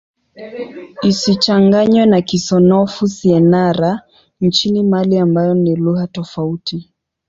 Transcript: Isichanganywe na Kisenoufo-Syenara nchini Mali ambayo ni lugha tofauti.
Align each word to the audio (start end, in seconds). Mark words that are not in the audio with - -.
Isichanganywe 1.03 2.05
na 2.05 2.21
Kisenoufo-Syenara 2.21 4.01
nchini 4.41 4.83
Mali 4.83 5.17
ambayo 5.17 5.53
ni 5.53 5.75
lugha 5.75 6.07
tofauti. 6.07 6.93